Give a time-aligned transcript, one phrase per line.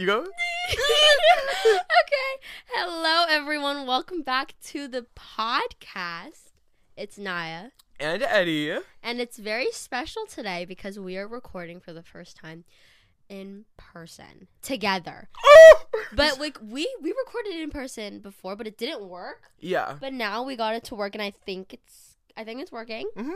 [0.00, 0.20] You go.
[0.70, 2.32] okay.
[2.72, 3.86] Hello, everyone.
[3.86, 6.52] Welcome back to the podcast.
[6.96, 8.78] It's Naya, And Eddie.
[9.02, 12.64] and it's very special today because we are recording for the first time
[13.28, 15.28] in person together.
[16.14, 19.50] But like we we recorded in person before, but it didn't work.
[19.58, 19.96] yeah.
[20.00, 23.06] But now we got it to work, and I think it's I think it's working.
[23.14, 23.32] hmm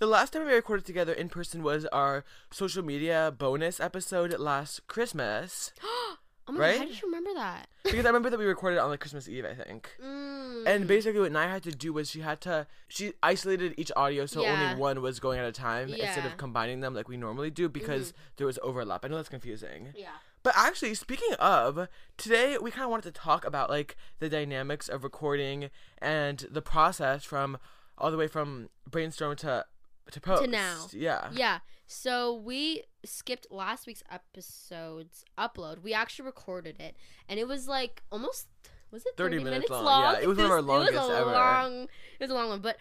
[0.00, 4.86] The last time we recorded together in person was our social media bonus episode last
[4.86, 5.72] Christmas.
[5.84, 6.16] oh
[6.48, 6.72] my Right?
[6.72, 7.68] god, how did you remember that?
[7.84, 9.90] Because I remember that we recorded on like Christmas Eve, I think.
[10.02, 10.66] Mm.
[10.66, 14.24] And basically, what Naya had to do was she had to she isolated each audio
[14.24, 14.52] so Yeah.
[14.70, 16.14] only one was going at a time instead Yeah.
[16.16, 16.26] Mm-hmm.
[16.28, 19.04] of combining them like we normally do because there was overlap.
[19.04, 19.92] I know that's confusing.
[19.94, 20.08] yeah.
[20.42, 24.88] But actually, speaking of, today we kind of wanted to talk about like the dynamics
[24.88, 27.58] of recording and the process from
[27.98, 29.66] all the way from brainstorm to
[30.12, 30.48] to post.
[30.48, 30.86] now.
[30.92, 31.28] Yeah.
[31.32, 31.58] Yeah.
[31.86, 35.82] So we skipped last week's episode's upload.
[35.82, 36.96] We actually recorded it,
[37.28, 38.46] and it was like almost
[38.90, 39.84] was it 30 30, minutes minutes, long.
[39.84, 40.14] long?
[40.14, 41.30] Yeah, it was one of our longest It was a ever.
[41.30, 41.82] long.
[41.84, 41.88] It
[42.20, 42.76] was a long one, but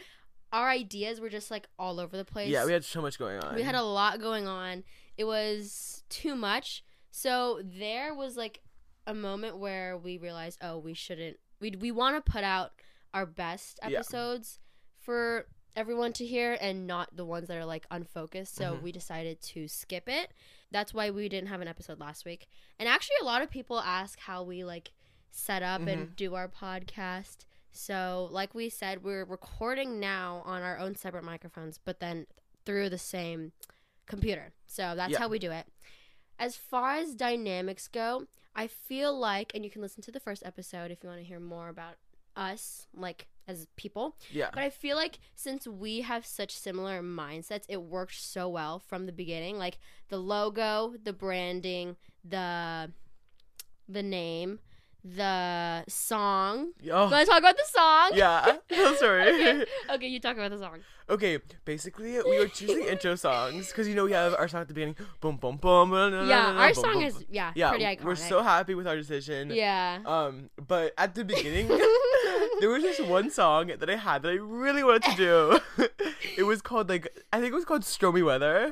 [0.51, 2.49] our ideas were just like all over the place.
[2.49, 3.55] Yeah, we had so much going on.
[3.55, 4.83] we had a lot going on.
[5.17, 6.83] It was too much.
[7.11, 8.61] So there was like
[9.05, 11.37] a moment where we realized, oh, we shouldn't.
[11.59, 12.71] We we want to put out
[13.13, 13.97] our best Yeah.
[13.99, 14.59] episodes
[14.99, 18.55] for everyone to hear and not the ones that are like unfocused.
[18.55, 18.81] So Mhm.
[18.81, 20.31] we decided to skip it.
[20.71, 22.47] That's why we didn't have an episode last week.
[22.77, 24.91] And actually, a lot of people ask how we like
[25.31, 25.89] set up Mm-hmm.
[25.89, 27.45] and do our podcast.
[27.71, 32.25] So, like we said, we're recording now on our own separate microphones, but then
[32.65, 33.51] through the same
[34.05, 34.53] computer.
[34.65, 35.19] So that's Yeah.
[35.19, 35.67] how we do it.
[36.39, 40.43] As far as dynamics go, I feel like, and you can listen to the first
[40.45, 41.95] episode if you want to hear more about
[42.35, 44.15] us, like as people.
[44.31, 44.49] yeah.
[44.53, 49.05] But I feel like since we have such similar mindsets, it worked so well from
[49.07, 49.57] the beginning.
[49.57, 49.79] Like
[50.09, 52.91] the logo, the branding, the
[53.87, 54.59] the name,
[55.03, 56.73] the song.
[56.91, 58.11] Oh, Want to talk about the song?
[58.13, 58.57] yeah.
[58.71, 59.27] I'm sorry.
[59.33, 59.65] Okay.
[59.95, 60.79] okay, you talk about the song.
[61.09, 64.67] Okay, basically we were choosing intro songs because you know we have our song at
[64.67, 65.91] the beginning, boom boom boom.
[66.29, 67.25] Yeah, our boom, song boom, is boom.
[67.31, 67.69] yeah, yeah.
[67.69, 68.03] pretty iconic.
[68.03, 69.49] We're so happy with our decision.
[69.49, 69.99] yeah.
[70.05, 71.65] Um, but at the beginning,
[72.61, 75.59] there was this one song that I had that I really wanted to do.
[76.37, 78.71] it was called like I think it was called Stormy Weather,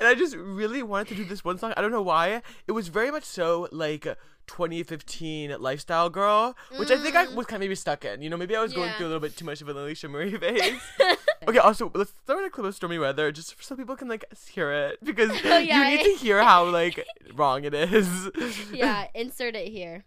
[0.00, 1.72] and I just really wanted to do this one song.
[1.76, 2.42] I don't know why.
[2.66, 4.06] It was very much so like
[4.46, 8.22] 2015 lifestyle girl, which I think I was kind of maybe stuck in.
[8.22, 8.96] You know, maybe I was going Mm.
[8.96, 10.80] Through a little bit too much of an Alisha Marie phase.
[11.48, 14.24] okay, also let's throw in a clip of Stormy Weather just so people can like
[14.48, 15.88] hear it because Oh, yeah.
[15.90, 17.04] you need to hear how like
[17.34, 18.30] wrong it is.
[18.72, 20.04] yeah, insert it here.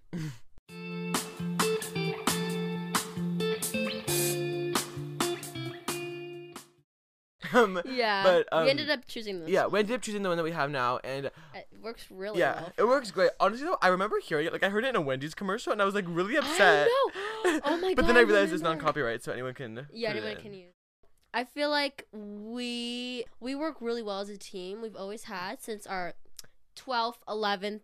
[7.54, 8.24] Um, Yeah.
[8.24, 9.50] But, um, we ended up choosing this.
[9.50, 12.40] yeah, we ended up choosing the one that we have now, and It works really
[12.40, 12.74] yeah, well.
[12.78, 13.32] it works great.
[13.40, 14.54] Honestly, though, I remember hearing it.
[14.54, 16.88] Like, I heard it in a Wendy's commercial, and I was like really upset.
[16.90, 17.06] I.
[17.66, 17.96] Oh my god.
[17.96, 18.82] but then I realized it's remember.
[18.84, 19.88] non-copyright, so anyone can.
[19.94, 20.74] Yeah, anyone can use.
[21.34, 24.82] I feel like we we work really well as a team.
[24.82, 26.14] We've always had since our
[26.76, 27.82] 12th, 11th,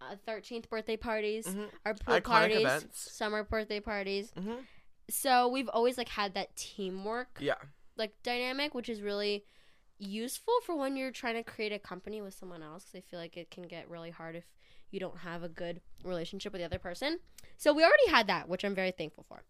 [0.00, 1.68] uh, 13th birthday parties, Mhm.
[1.86, 3.12] our pool Iconic parties, events.
[3.12, 4.32] summer birthday parties.
[4.36, 4.64] Mhm.
[5.08, 7.54] So we've always like had that teamwork Yeah,
[7.96, 9.44] like dynamic, which is really
[9.98, 12.84] useful for when you're trying to create a company with someone else.
[12.84, 14.44] 'cause I feel like it can get really hard if
[14.90, 17.20] you don't have a good relationship with the other person.
[17.56, 19.44] So we already had that, which I'm very thankful for.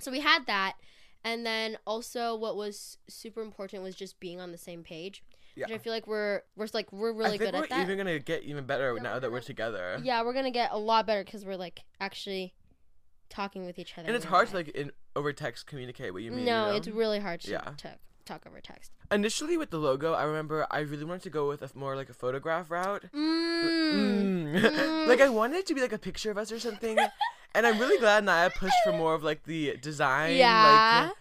[0.00, 0.76] So we had that,
[1.22, 5.22] and then also what was super important was just being on the same page.
[5.54, 5.66] yeah.
[5.66, 7.82] Which I feel like we're we're like we're really I think good we're at that.
[7.82, 10.00] even gonna get even better Yeah, now we're that we're together.
[10.02, 12.54] yeah, we're gonna get a lot better because we're like actually
[13.32, 14.06] talking with each other.
[14.06, 16.44] and it's hard to like in over text communicate what you mean.
[16.44, 16.76] no, you know?
[16.76, 17.72] it's really hard to, Yeah.
[17.78, 17.94] to
[18.24, 18.92] talk over text.
[19.10, 20.12] initially with the logo.
[20.12, 23.04] I remember I really wanted to go with a more like a photograph route.
[23.14, 24.54] Mm.
[24.54, 25.06] Mm.
[25.10, 26.96] like I wanted it to be like a picture of us or something.
[27.54, 31.04] and I'm really glad Naya pushed for more of like the design, Yeah.
[31.08, 31.16] like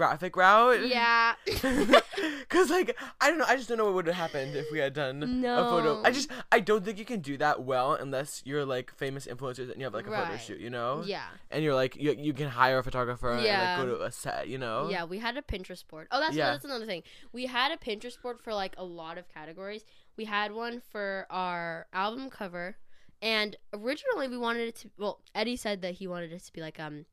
[0.00, 0.88] graphic route.
[0.88, 1.34] Yeah.
[2.48, 4.78] Cause like I don't know, I just don't know what would have happened if we
[4.78, 6.02] had done a photo.
[6.02, 9.68] I just I don't think you can do that well unless you're like famous influencers
[9.70, 11.02] and you have like a photo shoot, you know?
[11.06, 11.26] yeah.
[11.50, 13.80] And you're like you, you can hire a photographer Yeah.
[13.80, 14.88] and like go to a set, you know?
[14.90, 16.08] Yeah, we had a Pinterest board.
[16.10, 16.50] Oh, that's Yeah.
[16.52, 17.02] that's another thing.
[17.32, 19.84] We had a Pinterest board for like a lot of categories.
[20.16, 22.76] We had one for our album cover,
[23.22, 24.90] and originally we wanted it to.
[24.98, 27.06] Well, Eddie said that he wanted it to be like um,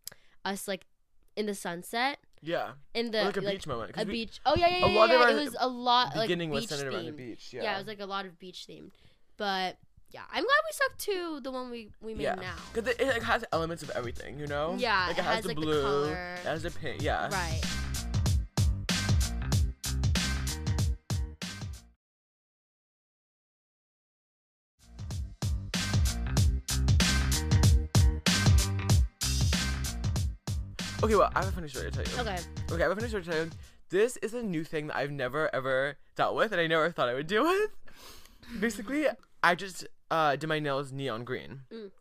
[0.44, 0.86] us like
[1.36, 2.72] in the sunset Yeah.
[2.94, 3.92] in the Or like a beach moment.
[3.96, 4.40] a we- beach.
[4.46, 5.00] Oh yeah, yeah, a yeah.
[5.00, 7.50] lot yeah, of it was a lot like beginning was beach centered around the beach.
[7.52, 7.64] Yeah.
[7.64, 7.76] Yeah.
[7.76, 8.92] it was like a lot of beach themed.
[9.38, 9.78] But
[10.12, 12.36] yeah, I'm glad we stuck to the one we we made yeah.
[12.36, 12.56] now.
[12.74, 14.76] Because it, it like, has elements of everything, you know?
[14.78, 15.82] Yeah, Like it it has, has, the like, the blue.
[15.82, 16.14] color.
[16.36, 17.02] It has the pink.
[17.02, 17.30] Yeah.
[17.30, 17.62] Right.
[31.04, 32.32] Okay, well, I have a funny story to tell you.
[32.32, 32.42] Okay.
[32.72, 33.52] Okay, I have a funny story to tell you.
[33.90, 37.08] This is a new thing that I've never ever dealt with, and I never thought
[37.08, 37.70] I would deal with.
[38.60, 39.06] Basically,
[39.44, 41.92] I just uh, did my nails neon green, Mm.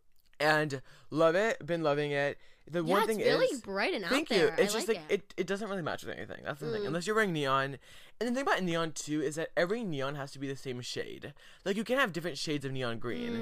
[0.40, 1.64] and love it.
[1.64, 2.38] Been loving it.
[2.68, 4.46] The Yeah, one it's thing really is, bright and out thank there.
[4.46, 4.52] you.
[4.58, 5.34] It's I just like like it.
[5.36, 5.46] it.
[5.46, 6.40] doesn't really match with anything.
[6.44, 6.82] That's the thing.
[6.82, 6.86] Mm.
[6.88, 7.78] Unless you're wearing neon.
[8.18, 10.80] And the thing about neon too is that every neon has to be the same
[10.80, 11.32] shade.
[11.64, 13.32] Like you can have different shades of neon green.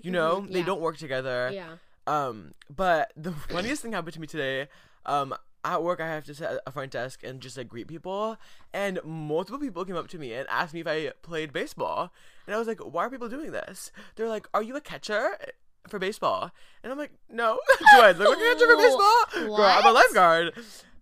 [0.00, 1.50] Mm, You know, mhm, they don't work together.
[1.52, 1.76] Yeah.
[2.08, 4.68] Um, but the funniest thing happened to me today.
[5.06, 5.34] Um,
[5.64, 8.36] at work, I have to sit at a front desk and just like greet people,
[8.72, 12.12] and multiple people came up to me and asked me if I played baseball,
[12.46, 15.36] and I was like, "Why are people doing this?" They're like, "Are you a catcher?"
[15.88, 16.52] For baseball,
[16.84, 17.58] and I'm like, no.
[17.78, 18.76] Do I look like a catcher for
[19.36, 19.56] baseball?
[19.56, 19.94] Girl, I'm a What?
[19.94, 20.52] lifeguard.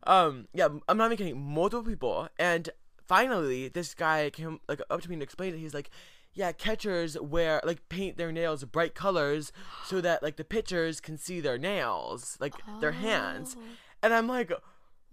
[0.05, 1.39] Um, yeah, I'm not even kidding.
[1.39, 2.71] Multiple people, and
[3.07, 5.59] finally, this guy came like up to me and explained it.
[5.59, 5.91] He's like,
[6.33, 9.53] yeah, catchers wear like paint their nails bright colors
[9.85, 13.59] so that like the pitchers can see their nails, like their hands.
[14.03, 14.51] And I'm like,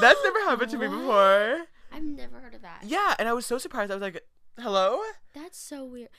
[0.00, 0.96] that's never happened to me What?
[0.98, 1.58] before.
[1.92, 2.82] I've never heard of that.
[2.84, 3.90] Yeah, and I was so surprised.
[3.90, 4.22] I was like,
[4.58, 5.00] hello?
[5.34, 6.10] That's so weird.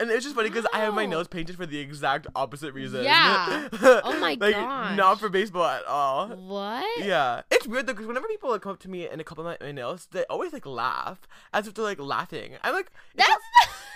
[0.00, 1.10] And it was just funny because I have my Wow.
[1.10, 3.04] nails painted for the exact opposite reason.
[3.04, 3.68] Yeah.
[4.04, 4.96] Oh my like, gosh.
[4.96, 6.28] Not for baseball at all.
[6.28, 6.84] What?
[7.04, 9.70] Yeah, it's weird though because whenever people like, come up to me and compliment my
[9.72, 11.20] nails, they always like laugh
[11.52, 12.54] as if they're like laughing.
[12.64, 13.30] I'm like, That's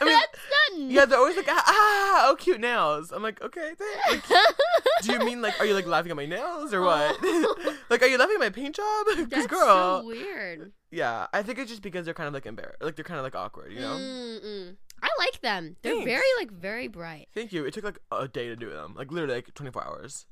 [0.01, 0.39] I mean, that's
[0.76, 0.91] not.
[0.91, 3.12] yeah, they're always like, ah, ah, oh, cute nails.
[3.12, 4.31] I'm like, okay, thanks.
[4.31, 4.43] Like,
[5.03, 7.17] do you mean like, are you like laughing at my nails or what?
[7.25, 7.75] Oh.
[7.91, 9.06] like, are you laughing at my paint job?
[9.06, 10.73] Because That's girl, so weird.
[10.91, 13.25] yeah, I think it's just because they're kind of like embarrassed, like they're kind of
[13.25, 13.97] like awkward, you know.
[13.99, 14.76] Mm-mm.
[15.00, 15.76] I like them.
[15.82, 16.06] They're Thanks.
[16.06, 17.29] very like very bright.
[17.32, 17.64] Thank you.
[17.64, 20.26] It took like a day to do them, like literally like 24 hours.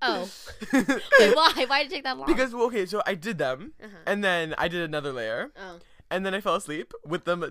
[0.00, 0.28] Oh.
[0.72, 1.64] Wait, why?
[1.66, 2.26] Why did it take that long?
[2.26, 3.96] because well, okay, so I did them, Uh-huh.
[4.06, 5.78] and then I did another layer, Oh.
[6.10, 7.42] and then I fell asleep with them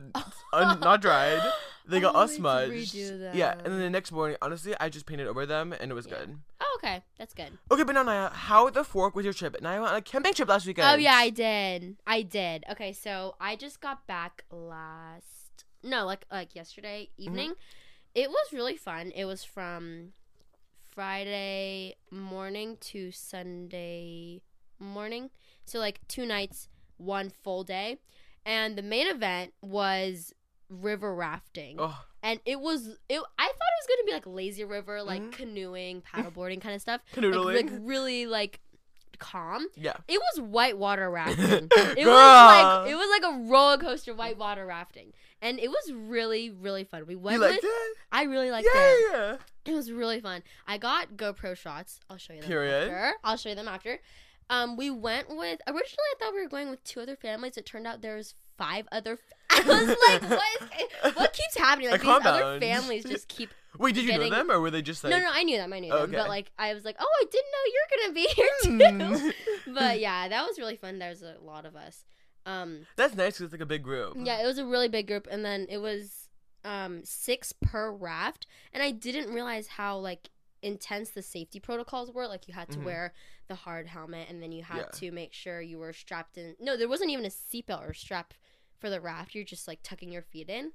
[0.54, 1.42] un- not dried.
[1.88, 2.96] They got Oh, to smudged.
[2.96, 6.06] Yeah, and then the next morning, honestly, I just painted over them, and it was
[6.08, 6.18] Yeah.
[6.18, 6.40] good.
[6.60, 7.04] Oh, okay.
[7.18, 7.58] That's good.
[7.72, 9.60] Okay, but now Naya, how the fork was your trip?
[9.62, 10.88] Naya went on a camping trip last weekend.
[10.88, 11.98] Oh yeah, I did.
[12.06, 12.64] I did.
[12.72, 17.24] Okay, so I just got back last no, like like yesterday Mm-hmm.
[17.24, 17.54] evening.
[18.14, 19.12] It was really fun.
[19.16, 20.14] It was from
[20.92, 24.42] Friday morning to Sunday
[24.80, 25.30] morning.
[25.66, 26.68] So like two nights,
[26.98, 27.98] one full day.
[28.46, 30.34] And the main event was
[30.72, 31.76] river rafting.
[31.80, 35.04] Oh, And it was it I thought it was going to be like lazy river,
[35.04, 35.32] like Mhm.
[35.34, 37.02] canoeing, paddleboarding kind of stuff.
[37.14, 37.46] canoodling.
[37.56, 38.60] Like, like really like
[39.20, 39.68] calm.
[39.76, 39.94] yeah.
[40.08, 41.68] It was whitewater rafting.
[41.72, 46.50] It was like it was like a roller coaster whitewater rafting, and it was really
[46.50, 47.06] really fun.
[47.06, 47.66] We You went liked with.
[47.66, 47.98] it?
[48.12, 49.00] I really liked Yeah, it.
[49.14, 49.38] yeah.
[49.66, 50.42] It was really fun.
[50.68, 52.00] I got GoPro shots.
[52.10, 52.90] I'll show you them Period.
[52.92, 53.14] after.
[53.24, 54.00] I'll show you them after.
[54.50, 57.58] Um, we went with originally I thought we were going with two other families.
[57.58, 59.18] It turned out there was five other.
[59.50, 61.90] I was like, what is what keeps happening?
[61.92, 63.50] Like these other families just keep.
[63.78, 65.12] Wait, did you Getting- know them, or were they just like?
[65.12, 65.72] no, no, I knew them.
[65.72, 66.12] I knew them.
[66.12, 69.32] But like, I was like, oh, I didn't know you're gonna be here too.
[69.66, 69.74] Hmm.
[69.74, 71.00] but yeah, that was really fun.
[71.00, 72.04] There was a lot of us.
[72.46, 74.18] Um, That's nice because it's like a big group.
[74.20, 76.28] yeah, it was a really big group, and then it was
[76.66, 80.30] um six per raft, and I didn't realize how like
[80.62, 82.28] intense the safety protocols were.
[82.28, 82.84] Like you had to Mhm.
[82.84, 83.14] wear
[83.48, 84.86] the hard helmet, and then you had Yeah.
[85.00, 86.56] to make sure you were strapped in.
[86.60, 88.34] No, there wasn't even a seatbelt or strap
[88.82, 89.34] for the raft.
[89.36, 90.72] You're just like tucking your feet in,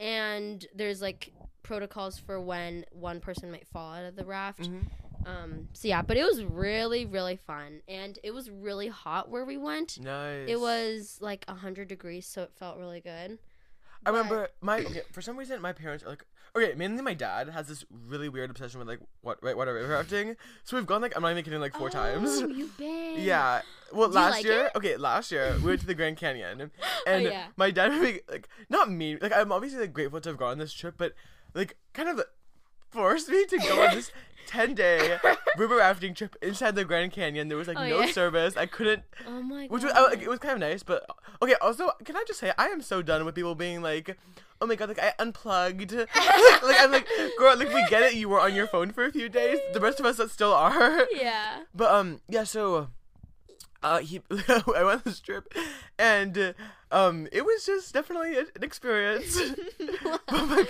[0.00, 1.32] and there's like
[1.62, 4.62] protocols for when one person might fall out of the raft.
[4.62, 4.86] Mhm.
[5.24, 9.44] Um, so yeah, but it was really really fun, and it was really hot where
[9.44, 10.00] we went.
[10.00, 10.48] Nice.
[10.48, 13.38] It was like 100 degrees, so it felt really good.
[14.04, 16.24] I remember my okay, for some reason my parents are like
[16.56, 19.92] okay mainly my dad has this really weird obsession with like what right water river
[19.92, 23.20] rafting so we've gone like I'm not even kidding like four times Oh, you've been.
[23.20, 24.72] yeah well Do last like year it?
[24.76, 27.46] okay last year we went to the Grand Canyon oh, and oh, yeah.
[27.56, 30.50] my dad would be like not me like I'm obviously like grateful to have gone
[30.52, 31.12] on this trip but
[31.54, 32.20] like kind of
[32.92, 34.12] forced me to go on this
[34.48, 35.18] 10 day
[35.56, 38.12] river rafting trip inside the Grand Canyon there was like Oh, no yeah.
[38.12, 39.70] service I couldn't Oh my god.
[39.70, 41.06] which was, I, it was kind of nice, but
[41.40, 41.54] okay.
[41.62, 44.16] Also, can I just say I am so done with people being like,
[44.60, 47.06] "Oh my god, like I unplugged." like, I'm like,
[47.38, 48.14] girl, like we get it.
[48.14, 49.58] You were on your phone for a few days.
[49.72, 51.06] The rest of us that still are.
[51.12, 51.62] yeah.
[51.74, 52.44] But um, yeah.
[52.44, 52.88] So,
[53.82, 55.52] uh, he I went on this trip,
[55.98, 56.52] and uh,
[56.92, 59.40] um, it was just definitely an experience.
[59.78, 60.66] but my,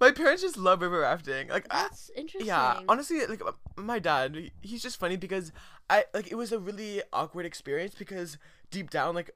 [0.00, 1.48] my parents just love river rafting.
[1.48, 2.46] Like, I, That's interesting.
[2.46, 3.42] yeah, honestly, like
[3.76, 5.52] my dad, he's just funny because
[5.90, 8.38] I like it was a really awkward experience because
[8.70, 9.30] deep down, like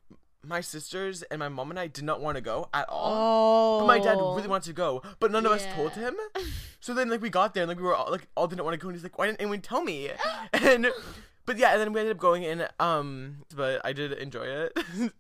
[0.45, 3.12] my sisters and my mom and I did not want to go at all.
[3.15, 3.81] Oh.
[3.81, 6.17] But my dad really wanted to go, but none of us told him.
[6.81, 8.75] So then, like, we got there and like we were all, like all didn't want
[8.75, 10.11] to go, and he's like, "Why didn't anyone tell me?"
[10.53, 10.89] And
[11.45, 12.67] But yeah, and then we ended up going in.
[12.79, 14.73] Um, but I did enjoy it.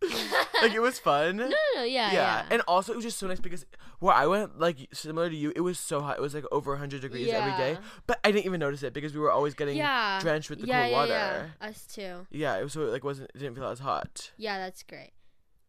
[0.62, 1.36] like it was fun.
[1.36, 2.12] No, no, no, yeah, yeah.
[2.12, 2.42] yeah.
[2.50, 3.66] and also it was just so nice because
[3.98, 6.18] where I went, like similar to you, it was so hot.
[6.18, 7.78] It was like over 100 degrees every day.
[8.06, 10.20] But I didn't even notice it because we were always getting yeah.
[10.20, 11.52] drenched with the yeah, cold yeah, water.
[11.60, 11.68] Yeah.
[11.68, 12.26] Us too.
[12.30, 14.32] Yeah, it was so it, like wasn't it didn't feel as hot.
[14.36, 15.12] Yeah, that's great.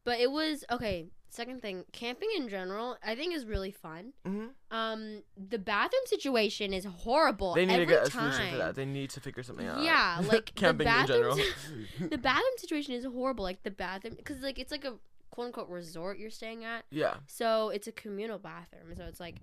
[0.05, 1.07] But it was okay.
[1.29, 4.13] Second thing, camping in general, I think is really fun.
[4.23, 7.55] hmm Um, the bathroom situation is horrible.
[7.55, 8.31] They need every to get a time.
[8.31, 8.75] solution for that.
[8.75, 9.81] They need to figure something out.
[9.83, 11.35] Yeah, like camping in general.
[11.99, 13.43] the bathroom situation is horrible.
[13.43, 14.93] Like the bathroom, because like it's like a
[15.31, 17.15] quote unquote resort you're staying at, yeah.
[17.25, 18.93] so it's a communal bathroom.
[18.95, 19.37] So it's like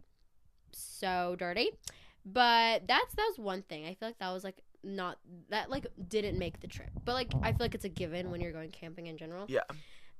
[0.72, 1.70] so dirty.
[2.24, 3.86] But that's that was one thing.
[3.86, 6.90] I feel like that was like not that like didn't make the trip.
[7.04, 9.46] But like I feel like it's a given when you're going camping in general.
[9.48, 9.62] Yeah.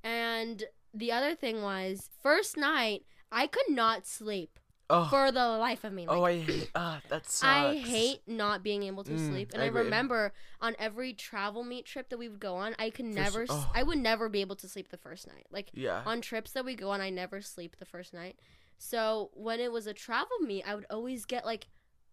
[0.02, 0.64] And
[0.94, 4.58] the other thing was first night I could not sleep
[4.92, 5.06] Oh.
[5.08, 6.08] for the life of me.
[6.08, 6.70] Like, oh, I hate.
[6.74, 7.44] Ah, that sucks.
[7.44, 9.50] I hate not being able to Mm, sleep.
[9.54, 12.90] And I I, remember on every travel meet trip that we would go on, I
[12.90, 13.70] could s- never, oh.
[13.72, 15.46] I would never be able to sleep the first night.
[15.52, 16.02] Like Yeah.
[16.04, 18.40] on trips that we go on, I never sleep the first night.
[18.78, 21.68] So when it was a travel meet, I would always get like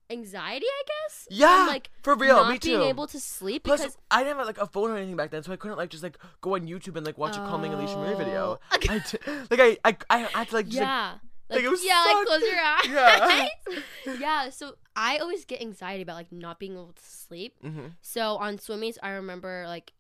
[0.09, 1.27] anxiety, I guess.
[1.29, 1.65] Yeah.
[1.67, 2.35] like for real.
[2.37, 4.97] not me being able to sleep Plus, because I didn't have like a phone or
[4.97, 7.35] anything back then, so I couldn't like just like go on YouTube and like watch
[7.35, 8.59] a calming Alisha Marie video.
[8.71, 8.77] Oh.
[8.89, 9.17] I t-
[9.49, 11.13] like I, I I had to like just like, yeah.
[11.49, 13.49] like, it was yeah, so- like close your eyes.
[14.07, 14.15] Yeah.
[14.19, 17.55] yeah, so I always get anxiety about like not being able to sleep.
[17.61, 19.93] hmm So on swimmies, I remember like,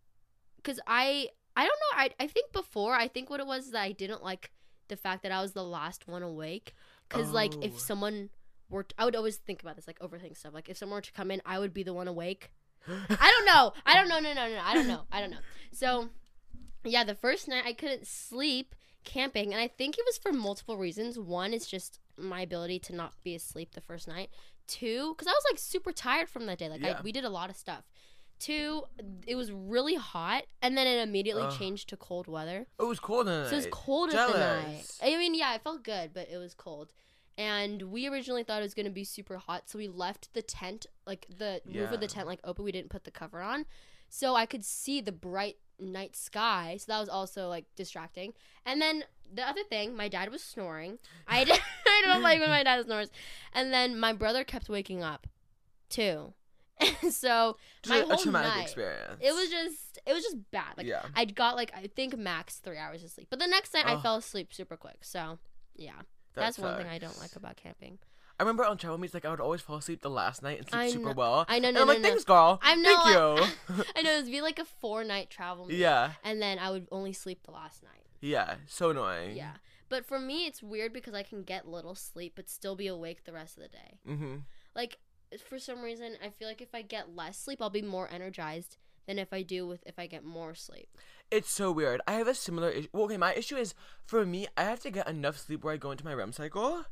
[0.63, 1.97] cause I I don't know.
[2.03, 4.51] I I think before I think what it was that I didn't like
[4.87, 6.73] the fact that I was the last one awake.
[7.09, 7.59] Cause like Oh.
[7.61, 8.29] if someone
[8.69, 10.53] were, t- I would always think about this like overthink stuff.
[10.53, 12.51] Like if someone were to come in, I would be the one awake.
[12.87, 13.73] I don't know.
[13.85, 14.19] I don't know.
[14.19, 14.61] No, no, no.
[14.63, 15.01] I don't know.
[15.11, 15.37] I don't know.
[15.71, 16.09] So
[16.83, 20.77] yeah, the first night I couldn't sleep camping, and I think it was for multiple
[20.77, 21.17] reasons.
[21.19, 24.29] One is just my ability to not be asleep the first night.
[24.67, 26.67] Two, because I was like super tired from that day.
[26.69, 26.97] Like Yeah.
[26.99, 27.83] I, we did a lot of stuff.
[28.39, 28.83] Two,
[29.25, 31.57] it was really hot, and then it immediately Ugh.
[31.57, 32.67] changed to cold weather.
[32.79, 33.71] It was cold So it was night.
[33.71, 34.85] cold at the night.
[35.01, 36.91] I mean, yeah, it felt good, but it was cold.
[37.37, 40.87] And we originally thought it was gonna be super hot, so we left the tent,
[41.05, 42.65] like the roof of the tent, like open.
[42.65, 43.65] We didn't put the cover on,
[44.09, 46.77] so I could see the bright night sky.
[46.79, 48.33] So that was also like distracting.
[48.65, 49.03] And then
[49.33, 50.99] the other thing, my dad was snoring.
[51.27, 53.09] I did, I don't like when my dad snores.
[53.53, 55.27] And then my brother kept waking up,
[55.89, 56.33] too.
[57.09, 59.17] so Just my whole traumatic night, experience.
[59.19, 60.77] it was just it was just bad.
[60.77, 61.01] Like yeah.
[61.15, 63.99] I got like I think max three hours of sleep, but the next night I
[63.99, 64.97] fell asleep super quick.
[65.01, 65.39] So
[65.75, 66.01] yeah,
[66.41, 67.99] that's, one thing I don't like about camping.
[68.39, 70.69] I remember on travel meets, like I would always fall asleep the last night and
[70.69, 71.45] sleep I super know- well.
[71.49, 72.09] I know, and no, I'm no, like, no.
[72.09, 72.59] thanks, girl.
[72.61, 73.83] I know, Thank you.
[73.95, 75.65] I know it would be like a four night travel.
[75.65, 76.11] meet, yeah.
[76.23, 78.03] and then I would only sleep the last night.
[78.21, 78.55] Yeah.
[78.67, 79.35] So annoying.
[79.35, 79.53] Yeah,
[79.89, 83.23] but for me it's weird because I can get little sleep but still be awake
[83.25, 83.99] the rest of the day.
[84.07, 84.35] Mm-hmm.
[84.75, 84.97] Like
[85.47, 88.77] for some reason I feel like if I get less sleep I'll be more energized
[89.07, 90.89] than if I do with if I get more sleep.
[91.31, 92.01] It's so weird.
[92.07, 92.87] I have a similar issue.
[92.93, 93.73] Well, okay, my issue is
[94.05, 96.85] for me, I have to get enough sleep where I go into my REM cycle.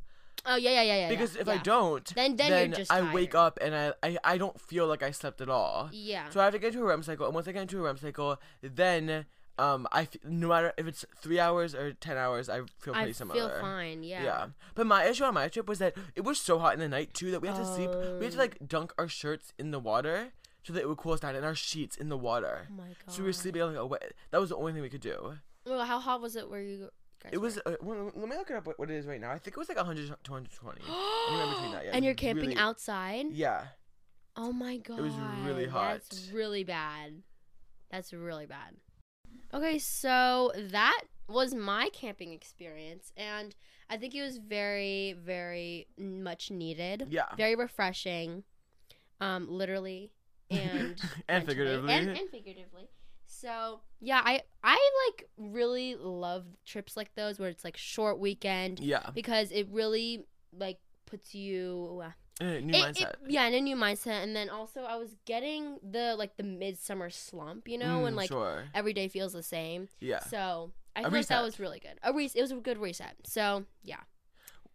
[0.45, 1.10] Oh yeah, yeah, yeah, yeah.
[1.10, 4.38] because yeah, if I don't, Then- then just I wake up and I, I I
[4.38, 5.89] don't feel like I slept at all.
[5.91, 6.29] Yeah.
[6.29, 7.81] So I have to get into a REM cycle, and once I get into a
[7.81, 9.25] REM cycle, then
[9.57, 13.10] um I f- no matter if it's three hours or ten hours, I feel pretty
[13.10, 13.45] I similar.
[13.45, 14.03] I feel fine.
[14.03, 14.24] Yeah.
[14.24, 14.45] Yeah.
[14.75, 17.13] But my issue on my trip was that it was so hot in the night
[17.13, 17.89] too that we had to sleep.
[18.19, 18.41] We had to Oh.
[18.41, 20.34] like dunk our shirts in the water
[20.65, 22.67] so that it would cool us down, and our sheets in the water.
[22.69, 22.95] Oh my god.
[23.07, 24.13] So we were sleeping on like a wet.
[24.31, 25.36] That was the only thing we could do.
[25.65, 26.89] Well, how hot was it where you
[27.24, 27.60] guys It was.
[27.65, 28.65] Uh, well, let me look it up.
[28.65, 29.31] What, what it is right now.
[29.31, 30.81] I think it was like 100 to 120.
[30.81, 33.27] Anywhere between that, yeah, and you're camping really- outside?
[33.31, 33.65] Yeah.
[34.36, 35.00] Oh my god.
[35.00, 35.13] It was
[35.45, 35.93] really hot.
[35.93, 37.22] That's really bad.
[37.91, 38.75] That's really bad.
[39.53, 43.55] Okay, so that was my camping experience and
[43.89, 47.07] I think it was very very much needed.
[47.10, 47.25] Yeah.
[47.38, 48.43] Very refreshing.
[49.22, 50.12] Um literally
[50.59, 50.95] and
[51.29, 51.93] and figuratively.
[51.93, 52.89] and, and figuratively.
[53.27, 58.79] So yeah, I I like really love trips like those where it's like short weekend
[58.79, 59.09] yeah.
[59.13, 60.25] because it really
[60.57, 62.12] like puts you uh,
[62.43, 63.01] Uh, new it- mindset.
[63.01, 66.43] it- yeah, in a new mindset, and then also I was getting the like the
[66.43, 68.65] midsummer slump, you know, when Mm, like sure.
[68.74, 69.89] every day feels the same.
[70.00, 70.19] Yeah.
[70.19, 72.00] So I A think like that was really good.
[72.03, 73.15] A re- it was a good reset.
[73.25, 74.01] So yeah,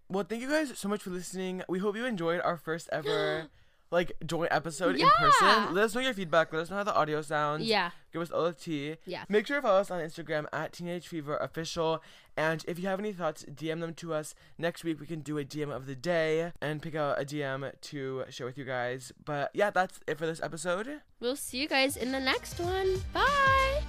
[0.08, 1.62] Well, thank you guys so much for listening.
[1.68, 3.49] We hope you enjoyed our first ever
[3.90, 5.75] like joint episode in person.
[5.75, 6.52] Let us know your feedback.
[6.52, 7.64] Let us know how the audio sounds.
[7.64, 8.97] yeah, Give us all the tea.
[9.04, 9.25] Yeah.
[9.28, 12.02] Make sure to follow us on Instagram at Teenage Fever Official.
[12.37, 14.35] And if you have any thoughts, DM them to us.
[14.59, 17.70] Next week we can do a DM of the day and pick out a DM
[17.80, 19.12] to share with you guys.
[19.25, 21.00] But yeah, that's it for this episode.
[21.20, 23.02] we'll see you guys in the next one.
[23.12, 23.82] Bye.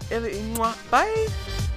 [0.89, 1.70] Bye.